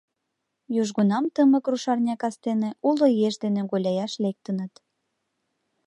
[0.81, 4.73] Южгунам тымык рушарня кастене уло еш дене гуляяш лектыныт.